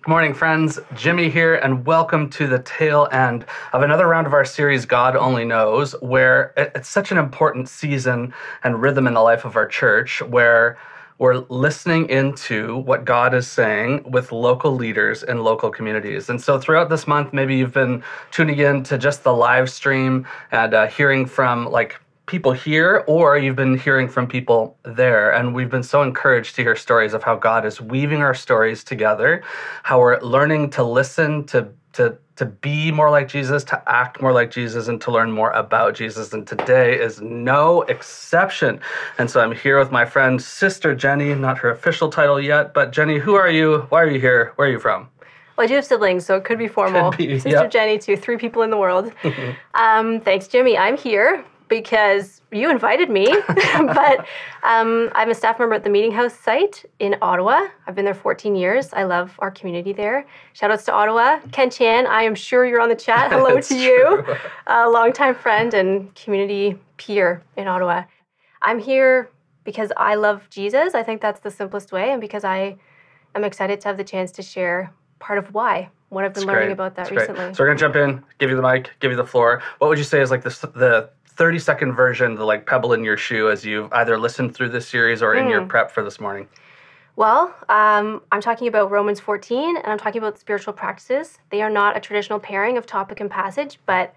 [0.00, 0.78] Good morning, friends.
[0.94, 5.16] Jimmy here, and welcome to the tail end of another round of our series, God
[5.16, 8.32] Only Knows, where it's such an important season
[8.62, 10.78] and rhythm in the life of our church where
[11.18, 16.30] we're listening into what God is saying with local leaders in local communities.
[16.30, 20.28] And so throughout this month, maybe you've been tuning in to just the live stream
[20.52, 25.32] and uh, hearing from like people here or you've been hearing from people there.
[25.32, 28.84] And we've been so encouraged to hear stories of how God is weaving our stories
[28.84, 29.42] together,
[29.82, 34.32] how we're learning to listen, to, to, to be more like Jesus, to act more
[34.32, 36.32] like Jesus, and to learn more about Jesus.
[36.32, 38.80] And today is no exception.
[39.18, 42.92] And so I'm here with my friend, Sister Jenny, not her official title yet, but
[42.92, 43.86] Jenny, who are you?
[43.88, 44.52] Why are you here?
[44.54, 45.08] Where are you from?
[45.56, 47.10] Well, I do have siblings, so it could be formal.
[47.10, 47.70] Could be, Sister yep.
[47.72, 49.10] Jenny to three people in the world.
[49.74, 50.78] um, thanks, Jimmy.
[50.78, 53.26] I'm here because you invited me.
[53.48, 54.26] but
[54.62, 57.68] um, I'm a staff member at the Meeting House site in Ottawa.
[57.86, 58.92] I've been there 14 years.
[58.92, 60.26] I love our community there.
[60.52, 61.40] Shout outs to Ottawa.
[61.52, 63.30] Ken Chan, I am sure you're on the chat.
[63.32, 64.36] Hello That's to you, true.
[64.66, 68.04] a longtime friend and community peer in Ottawa.
[68.62, 69.30] I'm here
[69.64, 70.94] because I love Jesus.
[70.94, 72.76] I think that's the simplest way, and because I
[73.34, 76.46] am excited to have the chance to share part of why, what I've been It's
[76.46, 76.72] learning great.
[76.72, 77.28] about that great.
[77.28, 77.54] recently.
[77.54, 79.62] So we're gonna jump in, give you the mic, give you the floor.
[79.78, 83.04] What would you say is like the the 30 second version, the like pebble in
[83.04, 85.68] your shoe as you've either listened through this series or in your Hmm.
[85.68, 86.48] prep for this morning?
[87.14, 91.38] Well, um, I'm talking about Romans 14 and I'm talking about spiritual practices.
[91.50, 94.12] They are not a traditional pairing of topic and passage, but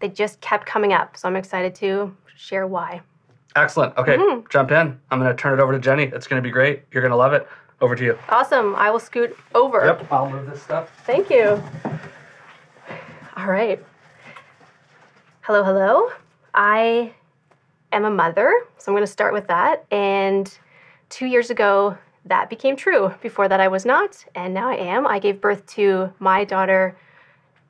[0.00, 1.16] they just kept coming up.
[1.18, 3.02] So I'm excited to share why.
[3.54, 3.94] Excellent.
[3.98, 4.40] Okay, Mm-hmm.
[4.50, 4.98] jump in.
[5.10, 6.04] I'm gonna turn it over to Jenny.
[6.04, 6.84] It's gonna be great.
[6.90, 7.46] You're gonna love it.
[7.82, 8.18] Over to you.
[8.30, 8.74] Awesome.
[8.76, 9.84] I will scoot over.
[9.84, 10.90] Yep, I'll move this stuff.
[11.04, 11.62] Thank you.
[13.36, 13.82] All right.
[15.42, 16.10] Hello, hello.
[16.56, 17.12] I
[17.92, 19.84] am a mother, so I'm going to start with that.
[19.90, 20.52] And
[21.10, 23.14] two years ago, that became true.
[23.22, 25.06] Before that, I was not, and now I am.
[25.06, 26.96] I gave birth to my daughter.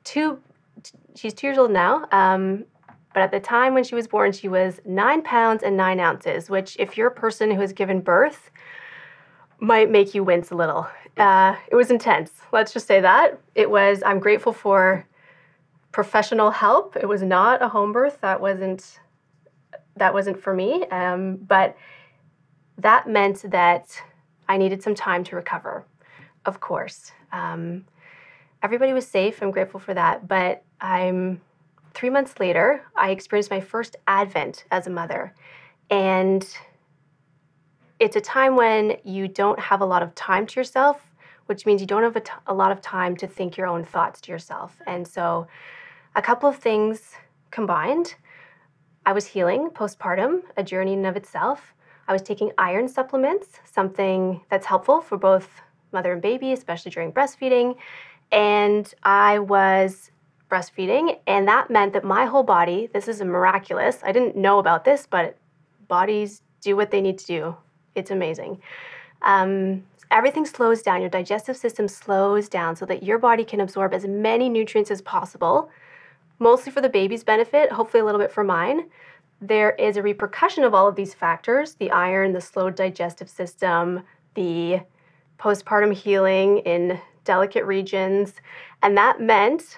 [0.03, 0.39] Two,
[1.15, 2.05] she's two years old now.
[2.11, 2.65] Um,
[3.13, 6.49] but at the time when she was born, she was nine pounds and nine ounces,
[6.49, 8.51] which, if you're a person who has given birth,
[9.59, 10.87] might make you wince a little.
[11.17, 12.31] Uh, it was intense.
[12.51, 13.39] Let's just say that.
[13.55, 15.05] It was, I'm grateful for
[15.97, 16.95] professional help.
[16.95, 18.21] It was not a home birth.
[18.21, 18.99] That wasn't
[19.95, 20.85] that wasn't for me.
[20.89, 21.75] Um, but
[22.77, 23.99] that meant that
[24.47, 25.87] I needed some time to recover,
[26.45, 27.13] of course.
[27.31, 27.85] Um,
[28.61, 29.41] everybody was safe.
[29.41, 30.27] I'm grateful for that.
[30.27, 31.41] But I'm
[31.95, 35.33] three months later, I experienced my first Advent as a mother.
[35.89, 36.47] And
[37.99, 41.01] it's a time when you don't have a lot of time to yourself,
[41.47, 43.83] which means you don't have a, t- a lot of time to think your own
[43.83, 44.77] thoughts to yourself.
[44.85, 45.47] And so,
[46.17, 47.11] a couple of things
[47.51, 48.15] combined.
[49.05, 51.73] I was healing postpartum, a journey in and of itself.
[52.07, 55.61] I was taking iron supplements, something that's helpful for both
[55.93, 57.77] mother and baby, especially during breastfeeding.
[58.31, 60.11] And I was
[60.49, 63.99] breastfeeding, and that meant that my whole body, this is miraculous.
[64.03, 65.37] I didn't know about this, but
[65.87, 67.55] bodies do what they need to do.
[67.93, 68.61] It's amazing.
[69.21, 71.01] Um, everything slows down.
[71.01, 75.01] Your digestive system slows down so that your body can absorb as many nutrients as
[75.01, 75.69] possible,
[76.39, 78.89] mostly for the baby's benefit, hopefully a little bit for mine.
[79.41, 84.03] There is a repercussion of all of these factors the iron, the slow digestive system,
[84.33, 84.81] the
[85.39, 88.33] postpartum healing in delicate regions.
[88.81, 89.77] And that meant,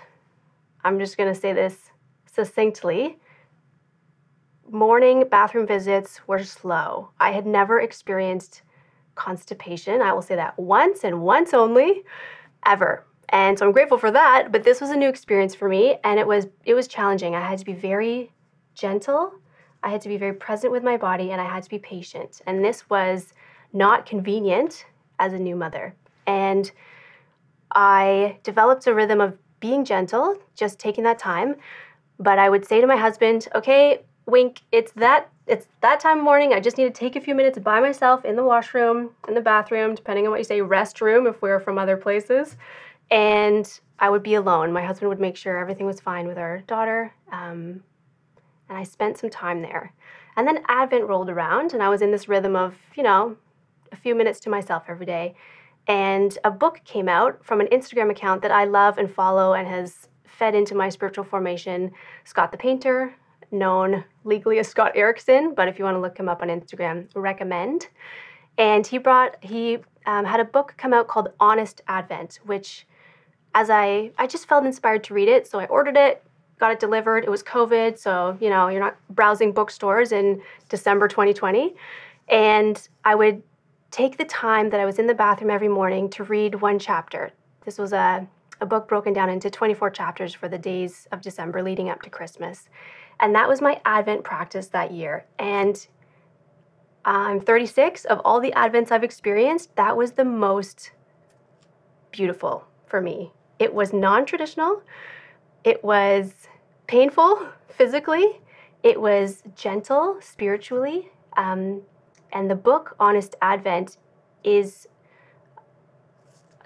[0.83, 1.91] I'm just going to say this
[2.31, 3.17] succinctly,
[4.69, 7.09] morning bathroom visits were slow.
[7.19, 8.61] I had never experienced
[9.15, 10.01] constipation.
[10.01, 12.03] I will say that once and once only,
[12.65, 13.05] ever.
[13.31, 16.19] And so I'm grateful for that, but this was a new experience for me and
[16.19, 17.35] it was it was challenging.
[17.35, 18.31] I had to be very
[18.73, 19.33] gentle.
[19.83, 22.41] I had to be very present with my body and I had to be patient.
[22.47, 23.33] And this was
[23.71, 24.85] not convenient
[25.19, 25.95] as a new mother.
[26.25, 26.71] And
[27.71, 31.55] I developed a rhythm of being gentle, just taking that time.
[32.19, 36.23] But I would say to my husband, okay, wink, it's that it's that time of
[36.23, 36.53] morning.
[36.53, 39.41] I just need to take a few minutes by myself in the washroom, in the
[39.41, 42.55] bathroom, depending on what you say, restroom if we're from other places.
[43.11, 44.71] And I would be alone.
[44.71, 47.13] My husband would make sure everything was fine with our daughter.
[47.31, 47.83] Um,
[48.69, 49.93] and I spent some time there.
[50.37, 53.35] And then Advent rolled around, and I was in this rhythm of, you know,
[53.91, 55.35] a few minutes to myself every day.
[55.87, 59.67] And a book came out from an Instagram account that I love and follow and
[59.67, 61.91] has fed into my spiritual formation
[62.23, 63.13] Scott the Painter,
[63.51, 67.07] known legally as Scott Erickson, but if you want to look him up on Instagram,
[67.15, 67.87] recommend.
[68.57, 72.85] And he brought, he um, had a book come out called Honest Advent, which
[73.59, 75.45] as I, I just felt inspired to read it.
[75.45, 76.23] So I ordered it,
[76.59, 77.25] got it delivered.
[77.25, 81.75] It was COVID, so, you know, you're not browsing bookstores in December 2020.
[82.29, 83.43] And I would
[83.91, 87.33] take the time that I was in the bathroom every morning to read one chapter.
[87.65, 88.25] This was a,
[88.61, 92.09] a book broken down into 24 chapters for the days of December leading up to
[92.09, 92.69] Christmas.
[93.19, 95.25] And that was my Advent practice that year.
[95.37, 95.85] And
[97.03, 98.05] I'm 36.
[98.05, 100.91] Of all the Advents I've experienced, that was the most
[102.13, 103.33] beautiful for me.
[103.59, 104.81] It was non traditional,
[105.63, 106.33] it was
[106.87, 108.41] painful physically,
[108.83, 111.11] it was gentle spiritually.
[111.37, 111.81] Um,
[112.31, 113.97] and the book, Honest Advent,
[114.43, 114.87] is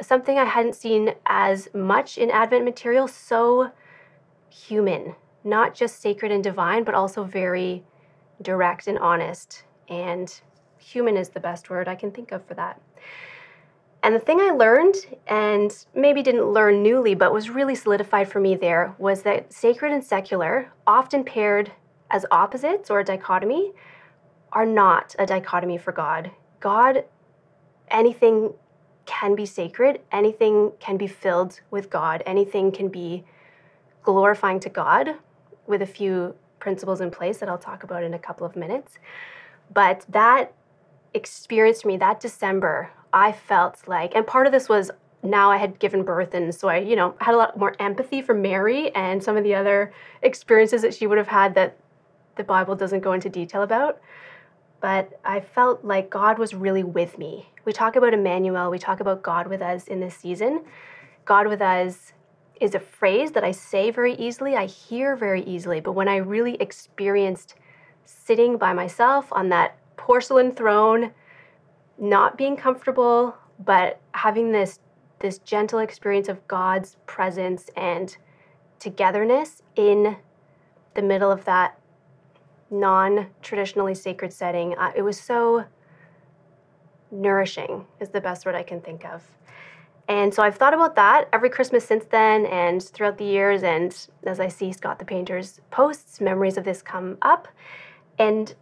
[0.01, 3.71] something I hadn't seen as much in Advent material, so
[4.49, 7.83] human, not just sacred and divine, but also very
[8.41, 9.63] direct and honest.
[9.89, 10.33] And
[10.77, 12.81] human is the best word I can think of for that.
[14.03, 14.95] And the thing I learned,
[15.27, 19.93] and maybe didn't learn newly, but was really solidified for me there, was that sacred
[19.93, 21.71] and secular, often paired
[22.11, 23.71] as opposites or a dichotomy,
[24.51, 26.31] are not a dichotomy for God.
[26.59, 27.05] God,
[27.87, 28.53] anything
[29.05, 33.23] can be sacred, anything can be filled with God, anything can be
[34.03, 35.15] glorifying to God
[35.65, 38.99] with a few principles in place that I'll talk about in a couple of minutes.
[39.73, 40.53] But that
[41.13, 45.57] experience for me, that December, I felt like, and part of this was now I
[45.57, 48.93] had given birth, and so I, you know, had a lot more empathy for Mary
[48.95, 51.77] and some of the other experiences that she would have had that
[52.35, 54.01] the Bible doesn't go into detail about.
[54.81, 57.49] But I felt like God was really with me.
[57.63, 60.65] We talk about Emmanuel, we talk about God with us in this season.
[61.23, 62.11] God with us
[62.59, 66.17] is a phrase that I say very easily, I hear very easily, but when I
[66.17, 67.55] really experienced
[68.05, 71.11] sitting by myself on that porcelain throne,
[72.03, 74.79] not being comfortable, but having this
[75.19, 78.17] this gentle experience of God's presence and
[78.77, 80.17] togetherness in
[80.95, 81.79] the middle of that
[82.69, 84.77] non-traditionally sacred setting.
[84.77, 85.63] Uh, it was so
[87.09, 89.23] nourishing is the best word I can think of.
[90.09, 93.63] And so I've thought about that every Christmas since then and throughout the years.
[93.63, 93.95] And
[94.25, 97.47] as I see Scott the Painter's posts, memories of this come up.
[98.19, 98.53] And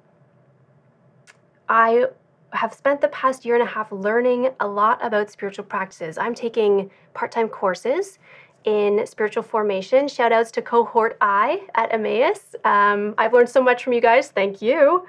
[1.67, 2.05] I
[2.53, 6.17] have spent the past year and a half learning a lot about spiritual practices.
[6.17, 8.19] I'm taking part time courses
[8.65, 10.07] in spiritual formation.
[10.07, 12.55] Shout outs to cohort I at Emmaus.
[12.63, 14.29] Um, I've learned so much from you guys.
[14.29, 15.05] Thank you.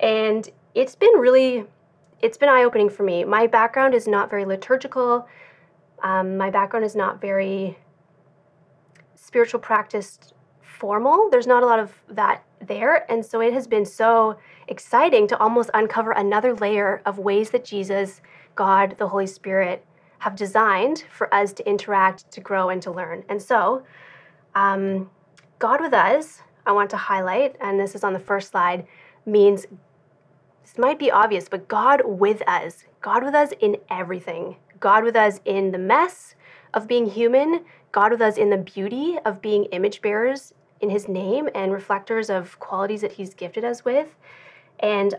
[0.00, 1.64] And it's been really,
[2.20, 3.24] it's been eye opening for me.
[3.24, 5.28] My background is not very liturgical.
[6.02, 7.78] Um, my background is not very
[9.14, 10.18] spiritual practice
[10.74, 11.28] formal.
[11.30, 13.10] There's not a lot of that there.
[13.10, 14.38] And so it has been so
[14.68, 18.20] exciting to almost uncover another layer of ways that Jesus,
[18.54, 19.84] God, the Holy Spirit
[20.18, 23.24] have designed for us to interact, to grow, and to learn.
[23.28, 23.84] And so,
[24.54, 25.10] um,
[25.58, 28.86] God with us, I want to highlight, and this is on the first slide,
[29.26, 29.66] means
[30.62, 35.16] this might be obvious, but God with us, God with us in everything, God with
[35.16, 36.34] us in the mess
[36.72, 40.54] of being human, God with us in the beauty of being image bearers
[40.84, 44.14] in His name and reflectors of qualities that He's gifted us with.
[44.78, 45.14] And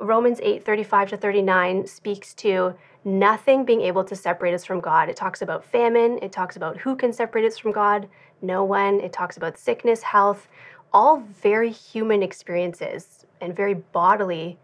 [0.00, 2.74] Romans 8 35 to 39 speaks to
[3.04, 5.08] nothing being able to separate us from God.
[5.08, 8.08] It talks about famine, it talks about who can separate us from God,
[8.40, 9.00] no one.
[9.00, 10.48] It talks about sickness, health,
[10.92, 14.58] all very human experiences and very bodily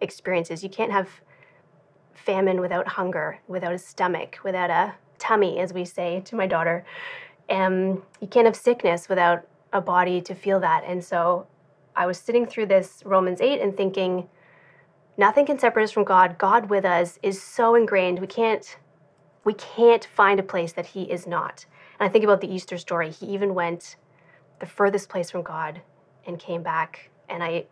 [0.00, 0.62] experiences.
[0.62, 1.08] You can't have
[2.14, 6.84] famine without hunger, without a stomach, without a tummy, as we say to my daughter.
[7.48, 10.84] And you can't have sickness without a body to feel that.
[10.86, 11.46] And so
[11.96, 14.28] I was sitting through this Romans 8 and thinking,
[15.16, 16.38] nothing can separate us from God.
[16.38, 18.18] God with us is so ingrained.
[18.18, 18.76] We can't
[19.44, 21.66] we can't find a place that he is not.
[22.00, 23.10] And I think about the Easter story.
[23.10, 23.96] He even went
[24.58, 25.82] the furthest place from God
[26.26, 27.10] and came back.
[27.28, 27.66] And I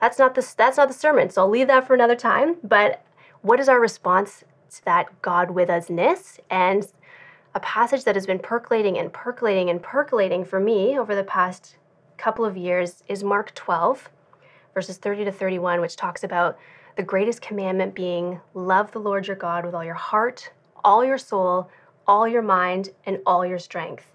[0.00, 1.30] that's not the that's not the sermon.
[1.30, 3.04] So I'll leave that for another time, but
[3.42, 6.86] what is our response to that God with usness and
[7.54, 11.76] a passage that has been percolating and percolating and percolating for me over the past
[12.16, 14.08] couple of years is Mark 12,
[14.72, 16.58] verses 30 to 31, which talks about
[16.96, 20.50] the greatest commandment being love the Lord your God with all your heart,
[20.84, 21.70] all your soul,
[22.06, 24.06] all your mind, and all your strength.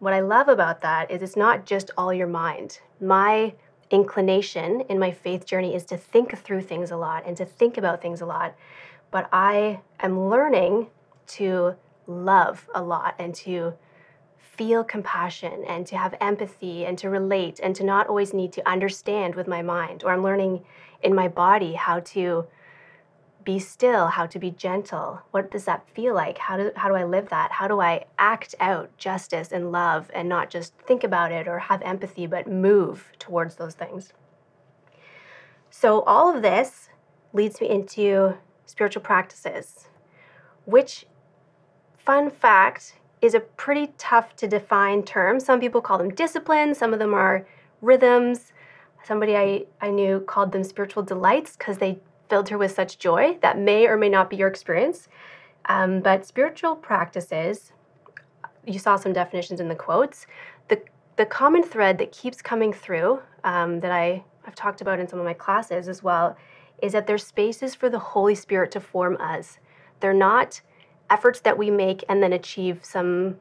[0.00, 2.80] What I love about that is it's not just all your mind.
[3.00, 3.54] My
[3.90, 7.78] inclination in my faith journey is to think through things a lot and to think
[7.78, 8.54] about things a lot.
[9.10, 10.88] But I am learning
[11.28, 11.74] to
[12.08, 13.74] love a lot and to
[14.38, 18.68] feel compassion and to have empathy and to relate and to not always need to
[18.68, 20.02] understand with my mind.
[20.02, 20.64] Or I'm learning
[21.00, 22.46] in my body how to
[23.44, 25.22] be still, how to be gentle.
[25.30, 26.38] What does that feel like?
[26.38, 27.52] How do, how do I live that?
[27.52, 31.60] How do I act out justice and love and not just think about it or
[31.60, 34.12] have empathy, but move towards those things?
[35.70, 36.88] So, all of this
[37.32, 38.34] leads me into
[38.66, 39.88] spiritual practices,
[40.64, 41.06] which
[42.08, 45.38] fun fact is a pretty tough to define term.
[45.38, 47.46] Some people call them disciplines, some of them are
[47.82, 48.54] rhythms.
[49.04, 51.98] Somebody I, I knew called them spiritual delights because they
[52.30, 53.36] filled her with such joy.
[53.42, 55.08] That may or may not be your experience.
[55.66, 57.72] Um, but spiritual practices,
[58.66, 60.26] you saw some definitions in the quotes.
[60.68, 60.80] The,
[61.16, 65.18] the common thread that keeps coming through um, that I, I've talked about in some
[65.18, 66.38] of my classes as well
[66.80, 69.58] is that there's spaces for the Holy Spirit to form us.
[70.00, 70.62] They're not
[71.10, 73.36] efforts that we make and then achieve some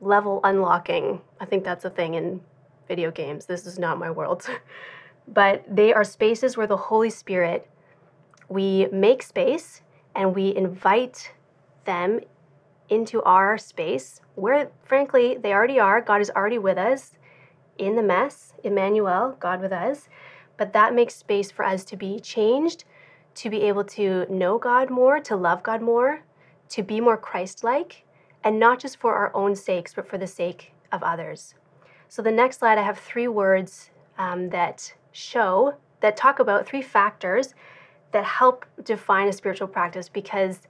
[0.00, 1.20] level unlocking.
[1.40, 2.40] I think that's a thing in
[2.88, 3.46] video games.
[3.46, 4.48] This is not my world.
[5.28, 7.68] but they are spaces where the Holy Spirit,
[8.48, 9.82] we make space
[10.14, 11.32] and we invite
[11.84, 12.20] them
[12.88, 16.00] into our space where, frankly, they already are.
[16.00, 17.12] God is already with us
[17.78, 20.08] in the mess, Emmanuel, God with us.
[20.56, 22.84] But that makes space for us to be changed,
[23.36, 26.22] to be able to know God more, to love God more,
[26.70, 28.04] to be more Christ like,
[28.44, 31.54] and not just for our own sakes, but for the sake of others.
[32.08, 36.82] So, the next slide, I have three words um, that show, that talk about three
[36.82, 37.54] factors
[38.12, 40.60] that help define a spiritual practice because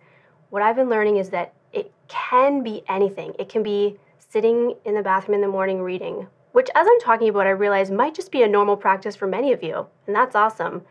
[0.50, 3.34] what I've been learning is that it can be anything.
[3.38, 7.28] It can be sitting in the bathroom in the morning reading, which, as I'm talking
[7.28, 10.34] about, I realize might just be a normal practice for many of you, and that's
[10.34, 10.82] awesome.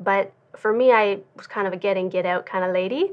[0.00, 3.10] But for me, I was kind of a get in, get out kind of lady.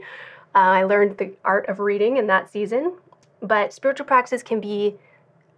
[0.55, 2.93] Uh, I learned the art of reading in that season.
[3.41, 4.95] But spiritual practices can be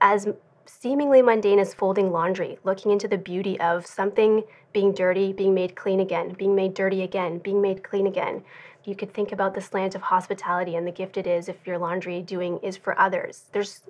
[0.01, 0.27] as
[0.65, 5.75] seemingly mundane as folding laundry, looking into the beauty of something being dirty, being made
[5.75, 8.43] clean again, being made dirty again, being made clean again.
[8.83, 11.77] You could think about the slant of hospitality and the gift it is if your
[11.77, 13.45] laundry doing is for others.
[13.51, 13.81] There's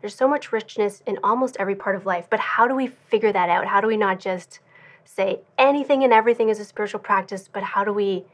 [0.00, 3.32] there's so much richness in almost every part of life, but how do we figure
[3.32, 3.66] that out?
[3.66, 4.60] How do we not just
[5.04, 8.24] say anything and everything is a spiritual practice, but how do we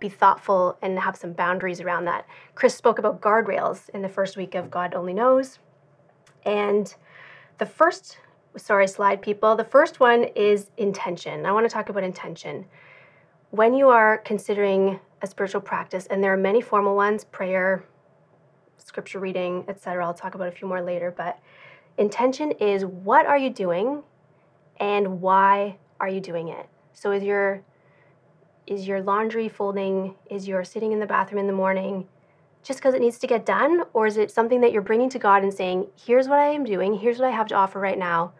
[0.00, 2.26] be thoughtful and have some boundaries around that?
[2.54, 5.58] Chris spoke about guardrails in the first week of God Only Knows.
[6.44, 6.92] And
[7.58, 8.18] the first,
[8.56, 11.46] sorry, slide people, the first one is intention.
[11.46, 12.64] I want to talk about intention.
[13.50, 17.84] When you are considering a spiritual practice, and there are many formal ones prayer,
[18.78, 20.04] scripture reading, etc.
[20.04, 21.38] I'll talk about a few more later, but
[21.98, 24.02] intention is what are you doing
[24.78, 26.66] and why are you doing it?
[26.94, 27.62] So is your
[28.70, 32.06] is your laundry folding, is your sitting in the bathroom in the morning
[32.62, 35.18] just because it needs to get done or is it something that you're bringing to
[35.18, 37.98] God and saying, "Here's what I am doing, here's what I have to offer right
[37.98, 38.32] now.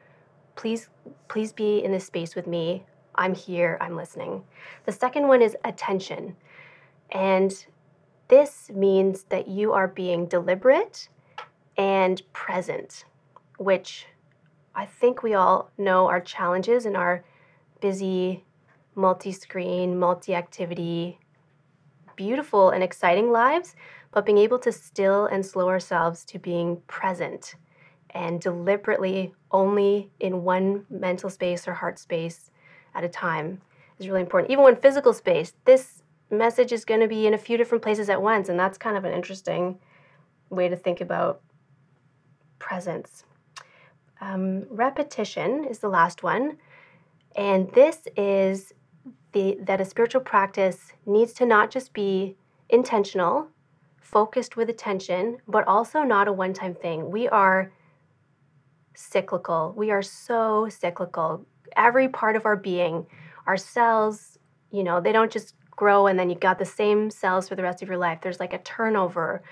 [0.54, 0.88] Please
[1.28, 2.84] please be in this space with me.
[3.14, 4.44] I'm here, I'm listening."
[4.84, 6.36] The second one is attention.
[7.10, 7.66] And
[8.28, 11.08] this means that you are being deliberate
[11.76, 13.04] and present,
[13.58, 14.06] which
[14.76, 17.24] I think we all know are challenges in our
[17.80, 18.44] busy,
[18.94, 21.18] multi screen, multi activity,
[22.16, 23.74] beautiful and exciting lives,
[24.12, 27.54] but being able to still and slow ourselves to being present
[28.10, 32.50] and deliberately only in one mental space or heart space
[32.94, 33.60] at a time
[33.98, 34.50] is really important.
[34.50, 38.08] Even when physical space, this message is going to be in a few different places
[38.08, 38.48] at once.
[38.48, 39.78] And that's kind of an interesting
[40.48, 41.40] way to think about
[42.58, 43.24] presence.
[44.20, 46.58] Um, repetition is the last one.
[47.36, 48.72] And this is
[49.32, 52.36] the, that a spiritual practice needs to not just be
[52.68, 53.48] intentional,
[54.00, 57.10] focused with attention, but also not a one time thing.
[57.10, 57.72] We are
[58.94, 59.72] cyclical.
[59.76, 61.46] We are so cyclical.
[61.76, 63.06] Every part of our being,
[63.46, 64.38] our cells,
[64.70, 67.62] you know, they don't just grow and then you got the same cells for the
[67.62, 68.20] rest of your life.
[68.20, 69.42] There's like a turnover.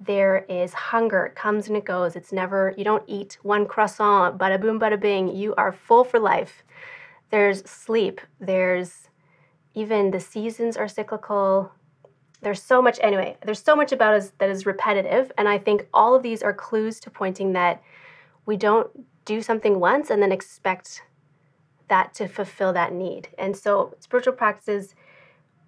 [0.00, 1.26] There is hunger.
[1.26, 2.14] It comes and it goes.
[2.14, 5.34] It's never, you don't eat one croissant, bada boom, bada bing.
[5.34, 6.62] You are full for life.
[7.30, 8.20] There's sleep.
[8.40, 9.07] There's
[9.74, 11.72] even the seasons are cyclical.
[12.40, 15.32] There's so much, anyway, there's so much about us that is repetitive.
[15.36, 17.82] And I think all of these are clues to pointing that
[18.46, 18.88] we don't
[19.24, 21.02] do something once and then expect
[21.88, 23.28] that to fulfill that need.
[23.38, 24.94] And so spiritual practices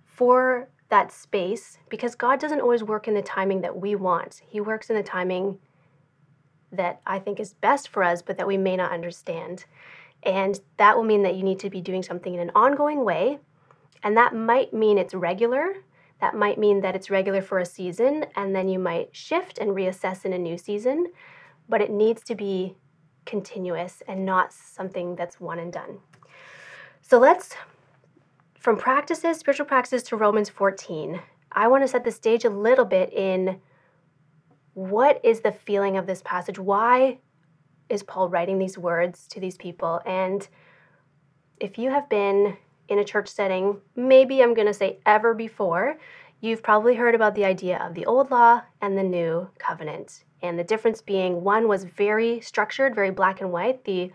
[0.04, 4.42] for that space because God doesn't always work in the timing that we want.
[4.46, 5.58] He works in the timing
[6.72, 9.64] that I think is best for us, but that we may not understand.
[10.22, 13.38] And that will mean that you need to be doing something in an ongoing way.
[14.02, 15.74] And that might mean it's regular.
[16.20, 19.70] That might mean that it's regular for a season, and then you might shift and
[19.70, 21.12] reassess in a new season.
[21.68, 22.76] But it needs to be
[23.24, 25.98] continuous and not something that's one and done.
[27.00, 27.54] So let's
[28.60, 31.20] from practices, spiritual practices to Romans 14,
[31.52, 33.58] I want to set the stage a little bit in
[34.74, 36.58] what is the feeling of this passage?
[36.58, 37.18] Why
[37.88, 40.00] is Paul writing these words to these people?
[40.04, 40.46] And
[41.58, 42.58] if you have been
[42.90, 45.96] in a church setting, maybe I'm going to say ever before,
[46.40, 50.24] you've probably heard about the idea of the old law and the new covenant.
[50.42, 53.84] And the difference being one was very structured, very black and white.
[53.84, 54.12] The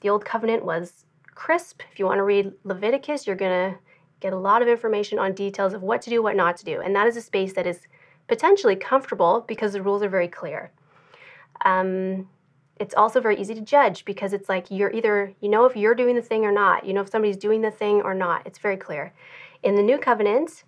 [0.00, 1.80] the old covenant was crisp.
[1.90, 3.78] If you want to read Leviticus, you're going to
[4.20, 6.82] get a lot of information on details of what to do, what not to do.
[6.82, 7.80] And that is a space that is
[8.28, 10.72] potentially comfortable because the rules are very clear.
[11.64, 12.28] Um,
[12.80, 15.94] it's also very easy to judge because it's like you're either, you know, if you're
[15.94, 18.42] doing the thing or not, you know, if somebody's doing the thing or not.
[18.46, 19.12] It's very clear.
[19.62, 20.64] In the new covenant,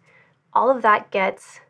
[0.53, 1.61] all of that gets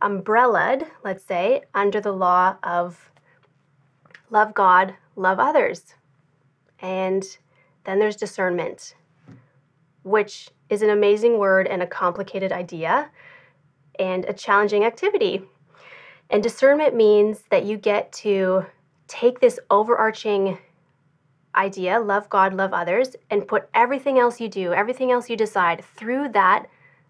[0.00, 3.10] umbrellaed, let's say, under the law of
[4.30, 5.94] love God, love others.
[6.80, 7.24] And
[7.84, 8.94] then there's discernment,
[10.02, 13.10] which is an amazing word and a complicated idea
[13.98, 15.42] and a challenging activity.
[16.30, 18.66] And discernment means that you get to
[19.08, 20.58] take this overarching
[21.56, 25.84] idea, love God, love others, and put everything else you do, everything else you decide
[25.84, 26.66] through that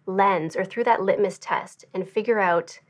[0.07, 2.81] lens or through that litmus test and figure out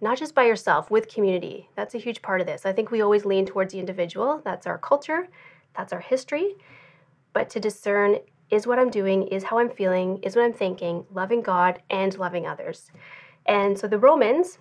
[0.00, 1.68] not just by yourself, with community.
[1.76, 2.66] That's a huge part of this.
[2.66, 4.40] I think we always lean towards the individual.
[4.44, 5.28] That's our culture,
[5.76, 6.56] that's our history.
[7.32, 8.18] But to discern
[8.50, 12.16] is what I'm doing, is how I'm feeling, is what I'm thinking, loving God and
[12.18, 12.90] loving others.
[13.46, 14.58] And so the Romans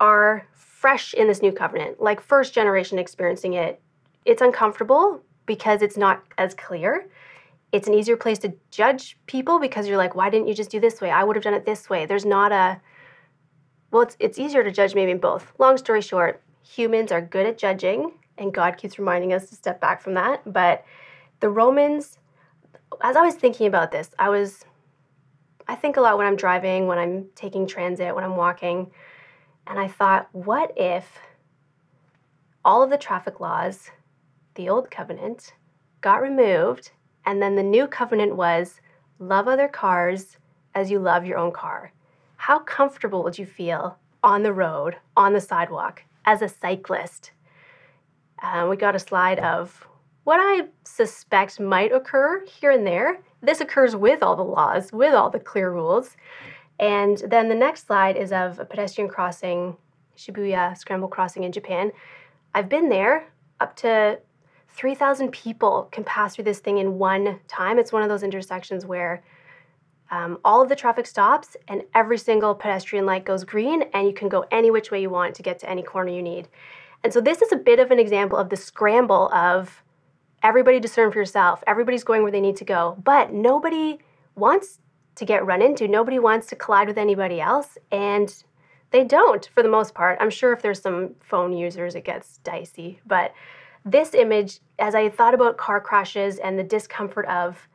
[0.00, 3.80] are fresh in this new covenant, like first generation experiencing it.
[4.24, 7.08] It's uncomfortable because it's not as clear.
[7.72, 10.80] It's an easier place to judge people because you're like, why didn't you just do
[10.80, 11.10] this way?
[11.10, 12.06] I would have done it this way.
[12.06, 12.80] There's not a,
[13.90, 15.52] well, it's, it's easier to judge maybe in both.
[15.58, 19.80] Long story short, humans are good at judging, and God keeps reminding us to step
[19.80, 20.42] back from that.
[20.52, 20.84] But
[21.40, 22.18] the Romans,
[23.02, 24.64] as I was thinking about this, I was,
[25.66, 28.90] I think a lot when I'm driving, when I'm taking transit, when I'm walking
[29.66, 31.18] and I thought, what if
[32.64, 33.90] all of the traffic laws,
[34.54, 35.54] the old covenant,
[36.00, 36.90] got removed,
[37.24, 38.80] and then the new covenant was
[39.18, 40.36] love other cars
[40.74, 41.92] as you love your own car?
[42.36, 47.32] How comfortable would you feel on the road, on the sidewalk, as a cyclist?
[48.42, 49.86] Uh, we got a slide of
[50.24, 53.20] what I suspect might occur here and there.
[53.42, 56.16] This occurs with all the laws, with all the clear rules.
[56.78, 59.76] And then the next slide is of a pedestrian crossing,
[60.16, 61.92] Shibuya Scramble Crossing in Japan.
[62.54, 63.28] I've been there.
[63.60, 64.18] Up to
[64.68, 67.78] 3,000 people can pass through this thing in one time.
[67.78, 69.22] It's one of those intersections where
[70.10, 74.12] um, all of the traffic stops and every single pedestrian light goes green, and you
[74.12, 76.48] can go any which way you want to get to any corner you need.
[77.02, 79.82] And so, this is a bit of an example of the scramble of
[80.42, 81.64] everybody discern for yourself.
[81.66, 83.98] Everybody's going where they need to go, but nobody
[84.34, 84.78] wants
[85.16, 85.88] to get run into.
[85.88, 88.32] Nobody wants to collide with anybody else, and
[88.90, 90.18] they don't for the most part.
[90.20, 93.00] I'm sure if there's some phone users, it gets dicey.
[93.06, 93.32] But
[93.84, 97.68] this image, as I thought about car crashes and the discomfort of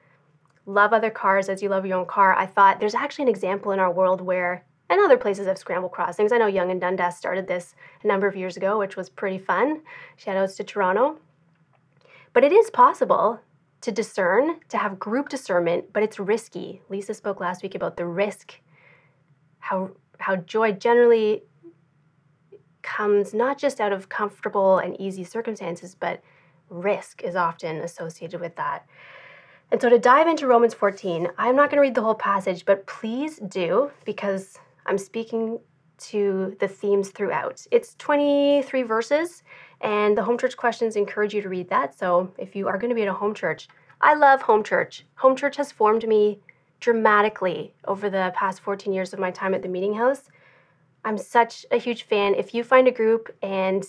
[0.65, 3.71] love other cars as you love your own car, I thought there's actually an example
[3.71, 6.31] in our world where, and other places have scramble crossings.
[6.31, 9.39] I know Yonge and Dundas started this a number of years ago, which was pretty
[9.39, 9.81] fun.
[10.17, 11.17] Shout outs to Toronto.
[12.33, 13.39] But it is possible
[13.81, 16.81] to discern, to have group discernment, but it's risky.
[16.89, 18.59] Lisa spoke last week about the risk,
[19.59, 21.43] how how joy generally
[22.81, 26.21] comes not just out of comfortable and easy circumstances, but
[26.69, 28.85] risk is often associated with that.
[29.71, 32.65] And so to dive into Romans 14, I'm not going to read the whole passage,
[32.65, 35.59] but please do because I'm speaking
[36.09, 37.65] to the themes throughout.
[37.71, 39.43] It's 23 verses,
[39.81, 41.97] and the home church questions encourage you to read that.
[41.97, 43.67] So if you are going to be at a home church,
[43.99, 45.05] I love home church.
[45.15, 46.39] Home church has formed me
[46.79, 50.29] dramatically over the past 14 years of my time at the meeting house.
[51.03, 52.35] I'm such a huge fan.
[52.35, 53.83] If you find a group and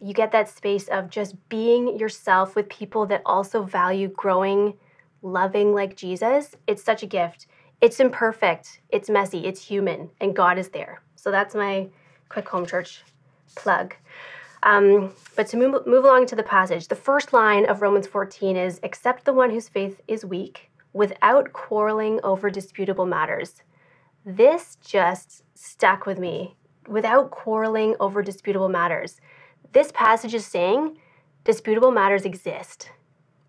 [0.00, 4.74] you get that space of just being yourself with people that also value growing,
[5.22, 7.46] loving like Jesus, it's such a gift.
[7.80, 11.02] It's imperfect, it's messy, it's human, and God is there.
[11.16, 11.88] So that's my
[12.28, 13.02] quick home church
[13.56, 13.94] plug.
[14.62, 18.56] Um, but to move, move along to the passage, the first line of Romans 14
[18.56, 23.62] is Accept the one whose faith is weak without quarreling over disputable matters.
[24.24, 26.56] This just stuck with me.
[26.86, 29.20] Without quarreling over disputable matters.
[29.72, 30.98] This passage is saying
[31.44, 32.90] disputable matters exist.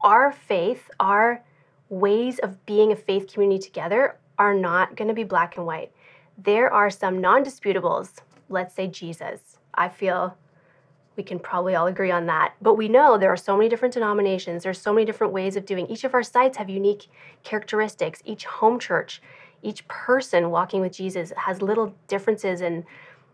[0.02, 1.44] Our faith, our
[1.90, 5.92] ways of being a faith community together are not going to be black and white.
[6.38, 9.58] There are some non disputables, let's say Jesus.
[9.76, 10.38] I feel
[11.16, 12.54] we can probably all agree on that.
[12.62, 15.66] But we know there are so many different denominations, there's so many different ways of
[15.66, 15.88] doing.
[15.88, 17.08] Each of our sites have unique
[17.44, 18.22] characteristics.
[18.26, 19.22] Each home church,
[19.62, 22.84] each person walking with Jesus has little differences and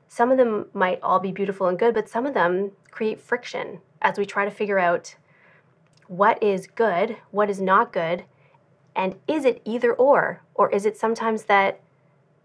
[0.08, 3.80] some of them might all be beautiful and good, but some of them create friction
[4.02, 5.16] as we try to figure out
[6.08, 8.26] what is good, what is not good,
[8.96, 10.42] And is it either or?
[10.56, 11.80] Or is it sometimes that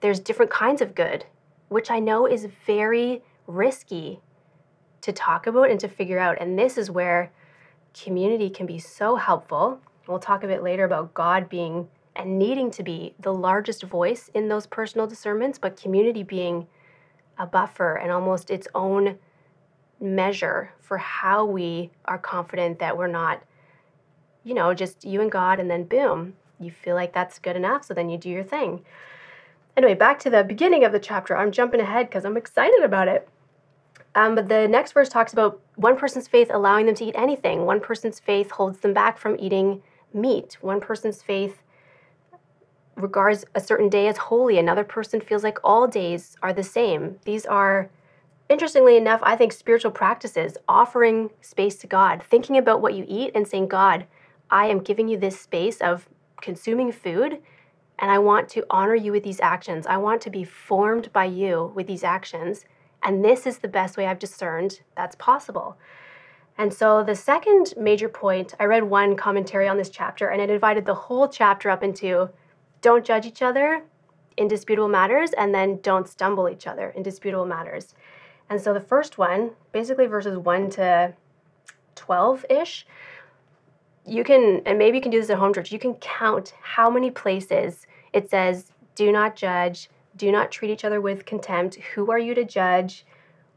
[0.01, 1.25] there's different kinds of good,
[1.69, 4.21] which I know is very risky
[5.05, 6.39] to talk about and to figure out.
[6.41, 7.31] And this is where
[7.93, 9.81] community can be so helpful.
[10.07, 14.31] We'll talk a bit later about God being and needing to be the largest voice
[14.35, 16.67] in those personal discernments, but community being
[17.39, 19.19] a buffer and almost its own
[20.01, 23.43] measure for how we are confident that we're not,
[24.43, 27.85] you know, just you and God, and then boom, you feel like that's good enough.
[27.85, 28.85] So then you do your thing.
[29.77, 31.37] Anyway, back to the beginning of the chapter.
[31.37, 33.29] I'm jumping ahead because I'm excited about it.
[34.15, 37.65] Um, but the next verse talks about one person's faith allowing them to eat anything.
[37.65, 40.57] One person's faith holds them back from eating meat.
[40.61, 41.59] One person's faith
[42.97, 44.57] regards a certain day as holy.
[44.57, 47.19] Another person feels like all days are the same.
[47.25, 47.91] These are,
[48.49, 53.33] interestingly enough, I think spiritual practices, offering space to God, thinking about what you eat
[53.35, 54.07] and saying, God,
[54.49, 56.09] I am giving you this space of
[56.41, 57.39] consuming food,
[57.99, 59.87] and I want to honor you with these actions.
[59.87, 62.65] I want to be formed by you with these actions.
[63.05, 65.77] And this is the best way I've discerned that's possible.
[66.57, 70.47] And so, the second major point, I read one commentary on this chapter, and it
[70.47, 72.31] divided the whole chapter up into
[72.81, 73.83] don't judge each other
[74.37, 77.95] in disputable matters, and then don't stumble each other in disputable matters.
[78.49, 81.15] And so the first one, basically verses 1 to
[81.95, 82.87] 12 ish,
[84.07, 86.91] you can, and maybe you can do this at home church, you can count how
[86.91, 91.77] many places it says, do not judge, do not treat each other with contempt.
[91.95, 93.05] Who are you to judge?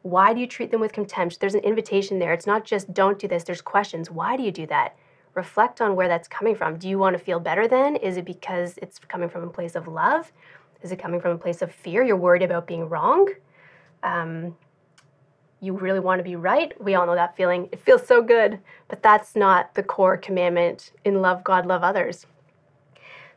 [0.02, 1.40] Why do you treat them with contempt?
[1.40, 2.34] There's an invitation there.
[2.34, 4.10] It's not just don't do this, there's questions.
[4.10, 4.96] Why do you do that?
[5.38, 6.78] reflect on where that's coming from.
[6.78, 7.96] Do you want to feel better then?
[7.96, 10.34] Is it because it's coming from a place of love?
[10.82, 12.04] Is it coming from a place of fear?
[12.04, 13.30] You're worried about being wrong?
[14.04, 14.58] Um,
[15.62, 16.74] you really want to be right?
[16.84, 17.70] We all know that feeling.
[17.72, 22.26] It feels so good, but that's not the core commandment in love God, love others.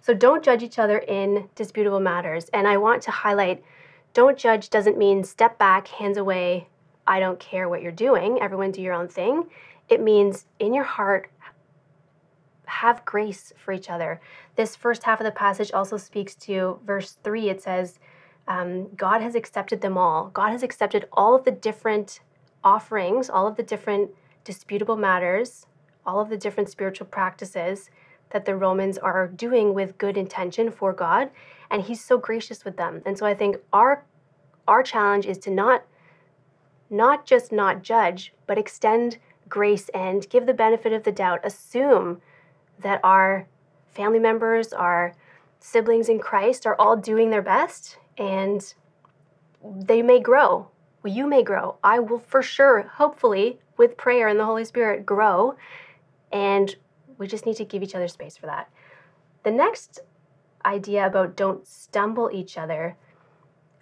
[0.01, 2.49] So don't judge each other in disputable matters.
[2.53, 3.63] And I want to highlight
[4.13, 6.69] don't judge doesn't mean step back, hands away,
[7.07, 9.45] I don't care what you're doing, everyone do your own thing.
[9.89, 11.31] It means in your heart,
[12.71, 14.21] have grace for each other.
[14.55, 17.51] This first half of the passage also speaks to verse 3.
[17.51, 17.99] It says,
[18.47, 20.29] um, God has accepted them all.
[20.29, 22.21] God has accepted all of the different
[22.63, 24.11] offerings, all of the different
[24.45, 25.67] disputable matters,
[26.07, 27.91] all of the different spiritual practices
[28.31, 31.31] that the Romans are doing with good intention for God,
[31.71, 33.03] and He's so gracious with them.
[33.05, 34.05] And so I think our
[34.69, 35.85] our challenge is to not
[36.89, 41.41] not just not judge, but extend grace and give the benefit of the doubt.
[41.45, 42.21] Assume
[42.81, 43.47] that our
[43.89, 45.15] family members, our
[45.61, 48.75] siblings in Christ are all doing their best and
[49.63, 50.69] they may grow.
[51.03, 51.77] Well, you may grow.
[51.83, 55.57] I will for sure, hopefully, with prayer and the Holy Spirit, grow.
[56.33, 56.77] And
[57.21, 58.71] we just need to give each other space for that.
[59.45, 60.01] The next
[60.65, 62.97] idea about don't stumble each other,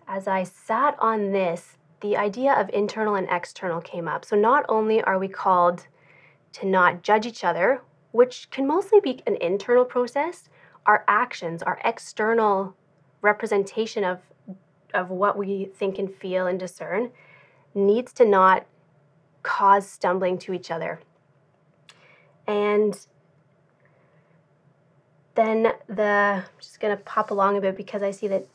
[0.09, 4.25] as I sat on this, the idea of internal and external came up.
[4.25, 5.87] So, not only are we called
[6.55, 10.49] to not judge each other, which can mostly be an internal process,
[10.87, 12.75] our actions, our external
[13.23, 14.21] representation of,
[14.95, 17.11] of what we think and feel and discern,
[17.75, 18.67] needs to not
[19.43, 21.01] cause stumbling to each other.
[22.47, 22.99] And
[25.39, 28.47] then the, I'm just to pop along a bit because I see that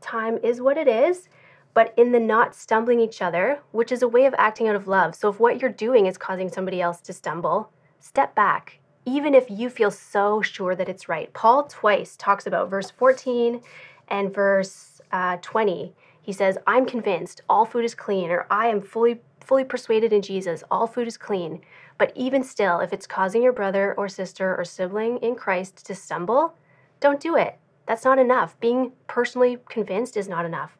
[0.00, 1.28] time is what it is,
[1.74, 4.88] but in the not stumbling each other, which is a way of acting out of
[4.88, 5.14] love.
[5.14, 9.48] So if what you're doing is causing somebody else to stumble, step back, even if
[9.48, 11.32] you feel so sure that it's right.
[11.32, 13.62] Paul twice talks about verse 14
[14.08, 15.94] and verse uh, 20.
[16.20, 20.22] He says, I'm convinced all food is clean, or I am fully fully persuaded in
[20.22, 21.60] Jesus, all food is clean.
[22.00, 25.94] But even still, if it's causing your brother or sister or sibling in Christ to
[25.94, 26.54] stumble,
[26.98, 27.58] don't do it.
[27.84, 28.58] That's not enough.
[28.58, 30.78] Being personally convinced is not enough.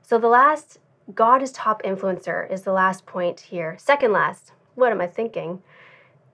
[0.00, 0.78] So the last,
[1.14, 3.76] God is top influencer, is the last point here.
[3.78, 5.60] Second last, what am I thinking?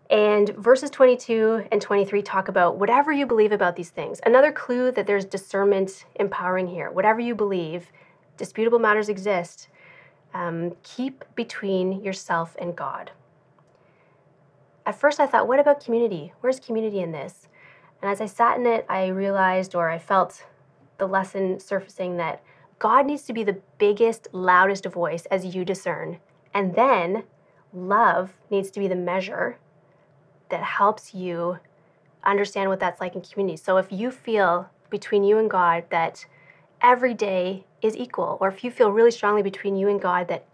[0.09, 4.21] And verses 22 and 23 talk about whatever you believe about these things.
[4.25, 6.93] Another clue that there's discernment empowering here.
[6.93, 7.91] Whatever you believe,
[8.37, 9.67] disputable matters exist.
[10.35, 13.11] Um, keep between yourself and God.
[14.88, 16.33] At first, I thought, what about community?
[16.40, 17.46] Where's community in this?
[18.01, 20.46] And as I sat in it, I realized or I felt
[20.96, 22.42] the lesson surfacing that
[22.79, 26.20] God needs to be the biggest, loudest voice as you discern.
[26.55, 27.24] And then
[27.70, 29.59] love needs to be the measure
[30.48, 31.59] that helps you
[32.24, 33.59] understand what that's like in community.
[33.59, 36.24] So if you feel between you and God that
[36.81, 40.46] every day is equal, or if you feel really strongly between you and God that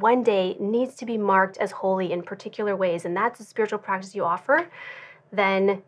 [0.00, 3.78] one day needs to be marked as holy in particular ways, and that's a spiritual
[3.78, 4.68] practice you offer,
[5.32, 5.82] then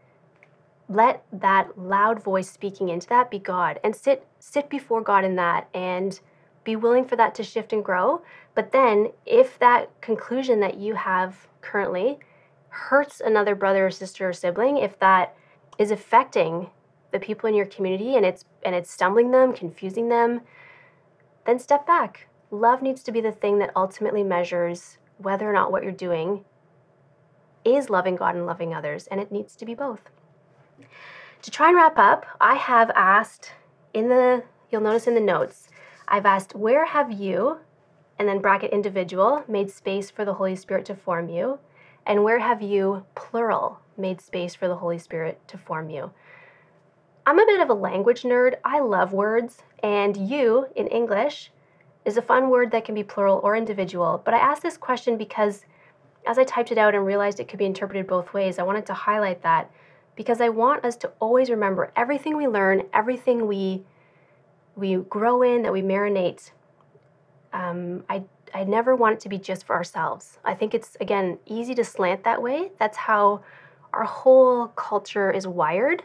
[0.89, 5.37] let that loud voice speaking into that be God and sit sit before God in
[5.37, 6.19] that and
[6.65, 8.23] be willing for that to shift and grow.
[8.55, 12.19] But then if that conclusion that you have currently
[12.69, 15.35] hurts another brother or sister or sibling, if that
[15.79, 16.71] is affecting
[17.11, 20.41] the people in your community and it's and it's stumbling them, confusing them,
[21.45, 22.29] then step back.
[22.51, 26.45] Love needs to be the thing that ultimately measures whether or not what you're doing
[27.65, 30.01] is loving God and loving others, and it needs to be both.
[31.43, 33.53] To try and wrap up, I have asked
[33.93, 35.69] in the, you'll notice in the notes,
[36.07, 37.59] I've asked, where have you,
[38.19, 41.59] and then bracket individual, made space for the Holy Spirit to form you?
[42.07, 46.13] And where have you, plural, made space for the Holy Spirit to form you?
[47.27, 48.55] I'm a bit of a language nerd.
[48.65, 51.51] I love words, and you in English
[52.09, 54.23] is a fun word that can be plural or individual.
[54.25, 55.67] But I asked this question because
[56.27, 58.87] as I typed it out and realized it could be interpreted both ways, I wanted
[58.87, 59.71] to highlight that
[60.17, 63.85] because I want us to always remember everything we learn, everything we
[64.75, 66.51] we grow in, that we marinate.
[67.53, 70.39] Um, I I never want it to be just for ourselves.
[70.45, 72.71] I think it's again easy to slant that way.
[72.79, 73.43] That's how
[73.93, 76.05] our whole culture is wired.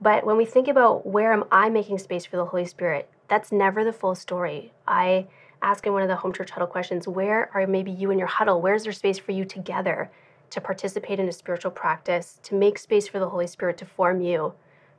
[0.00, 3.50] But when we think about where am I making space for the Holy Spirit, that's
[3.50, 4.72] never the full story.
[4.86, 5.28] I
[5.62, 8.28] ask in one of the home church huddle questions, where are maybe you and your
[8.28, 8.60] huddle?
[8.60, 10.10] Where's there space for you together?
[10.50, 14.20] to participate in a spiritual practice, to make space for the Holy Spirit to form
[14.20, 14.52] you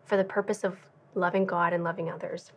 [0.05, 0.77] for the purpose of
[1.13, 2.51] loving God and loving others.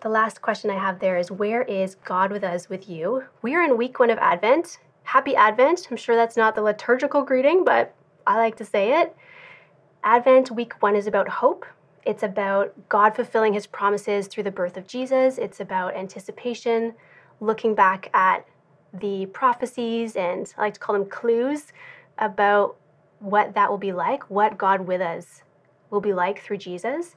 [0.00, 3.24] The last question I have there is Where is God with us, with you?
[3.42, 4.78] We are in week one of Advent.
[5.04, 5.88] Happy Advent.
[5.90, 7.94] I'm sure that's not the liturgical greeting, but
[8.26, 9.16] I like to say it.
[10.04, 11.64] Advent week one is about hope.
[12.08, 15.36] It's about God fulfilling his promises through the birth of Jesus.
[15.36, 16.94] It's about anticipation,
[17.38, 18.46] looking back at
[18.94, 21.66] the prophecies and I like to call them clues
[22.16, 22.76] about
[23.18, 25.42] what that will be like, what God with us
[25.90, 27.14] will be like through Jesus.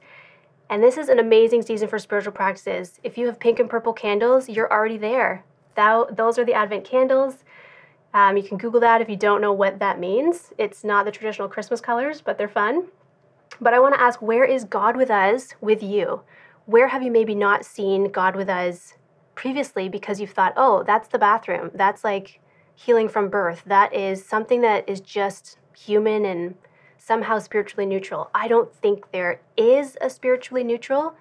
[0.68, 3.00] And this is an amazing season for spiritual practices.
[3.02, 5.42] If you have pink and purple candles, you're already there.
[5.74, 7.44] Those are the Advent candles.
[8.12, 10.52] Um, you can Google that if you don't know what that means.
[10.58, 12.88] It's not the traditional Christmas colors, but they're fun.
[13.62, 16.22] But I want to ask where is God with us with you?
[16.66, 18.94] Where have you maybe not seen God with us
[19.36, 21.70] previously because you've thought, oh, that's the bathroom.
[21.72, 22.40] That's like
[22.74, 23.62] healing from birth.
[23.64, 26.56] That is something that is just human and
[26.98, 28.30] somehow spiritually neutral.
[28.34, 31.14] I don't think there is a spiritually neutral.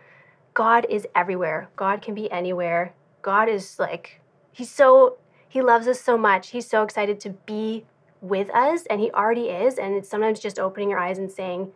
[0.56, 1.69] God is everywhere.
[1.75, 2.93] God can be anywhere.
[3.21, 4.19] God is like,
[4.51, 6.49] He's so, He loves us so much.
[6.49, 7.86] He's so excited to be
[8.19, 9.77] with us, and He already is.
[9.77, 11.71] And it's sometimes just opening your eyes and saying,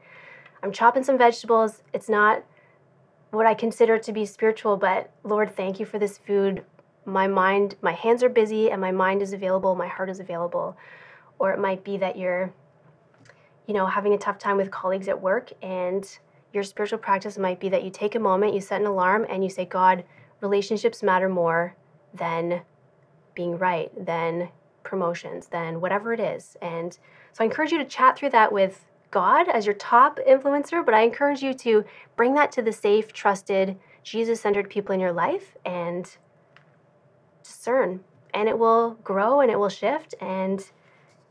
[0.65, 1.83] I'm chopping some vegetables.
[1.93, 2.43] It's not
[3.29, 6.63] what I consider to be spiritual, but Lord, thank you for this food.
[7.05, 10.75] My mind, my hands are busy and my mind is available, my heart is available.
[11.37, 12.51] Or it might be that you're,
[13.67, 16.03] you know, having a tough time with colleagues at work and
[16.51, 19.43] your spiritual practice might be that you take a moment, you set an alarm, and
[19.43, 20.03] you say, God,
[20.41, 21.75] relationships matter more
[22.11, 22.63] than
[23.35, 24.49] being right, than
[24.81, 26.57] promotions, than whatever it is.
[26.59, 26.93] And
[27.33, 28.83] so I encourage you to chat through that with
[29.15, 31.85] God as your top influencer, but I encourage you to
[32.17, 36.05] bring that to the safe, trusted, Jesus centered people in your life and
[37.41, 38.01] discern.
[38.33, 40.69] And it will grow and it will shift and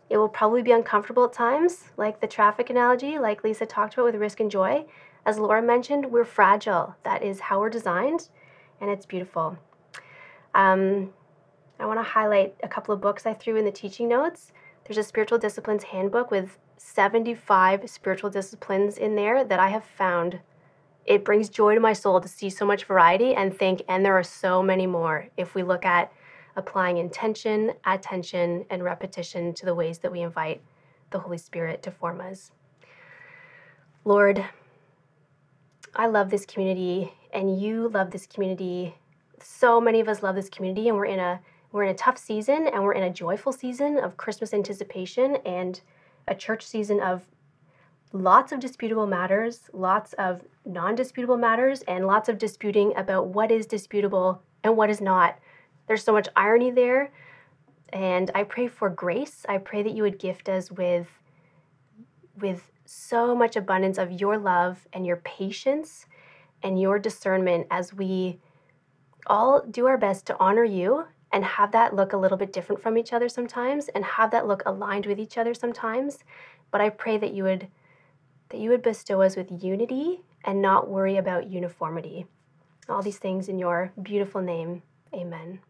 [0.08, 4.06] it will probably be uncomfortable at times, like the traffic analogy, like Lisa talked about
[4.06, 4.86] with risk and joy.
[5.26, 6.96] As Laura mentioned, we're fragile.
[7.02, 8.30] That is how we're designed,
[8.80, 9.58] and it's beautiful.
[10.54, 11.12] Um,
[11.78, 14.52] I want to highlight a couple of books I threw in the teaching notes.
[14.84, 20.40] There's a spiritual disciplines handbook with 75 spiritual disciplines in there that I have found.
[21.06, 24.16] It brings joy to my soul to see so much variety and think, and there
[24.16, 26.12] are so many more if we look at
[26.56, 30.60] applying intention, attention, and repetition to the ways that we invite
[31.10, 32.52] the Holy Spirit to form us.
[34.04, 34.44] Lord,
[35.96, 38.94] I love this community, and you love this community.
[39.40, 41.40] So many of us love this community, and we're in a
[41.72, 45.80] we're in a tough season, and we're in a joyful season of Christmas anticipation and
[46.28, 47.22] a church season of
[48.12, 53.50] lots of disputable matters, lots of non disputable matters, and lots of disputing about what
[53.50, 55.38] is disputable and what is not.
[55.86, 57.10] There's so much irony there.
[57.92, 59.44] And I pray for grace.
[59.48, 61.06] I pray that you would gift us with,
[62.40, 66.06] with so much abundance of your love and your patience
[66.62, 68.40] and your discernment as we
[69.26, 72.80] all do our best to honor you and have that look a little bit different
[72.80, 76.22] from each other sometimes and have that look aligned with each other sometimes.
[76.70, 77.66] But i pray that you would
[78.50, 82.26] that you would bestow us with unity and not worry about uniformity.
[82.88, 84.82] All these things in your beautiful name.
[85.12, 85.60] Amen